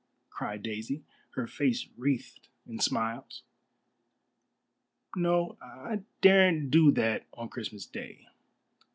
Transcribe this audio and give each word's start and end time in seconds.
cried 0.31 0.63
Daisy, 0.63 1.03
her 1.35 1.45
face 1.45 1.87
wreathed 1.95 2.47
in 2.65 2.79
smiles. 2.79 3.43
"No. 5.15 5.59
I 5.61 6.01
daren't 6.21 6.71
do 6.71 6.89
that 6.93 7.27
on 7.35 7.49
Christmas 7.49 7.85
Day. 7.85 8.25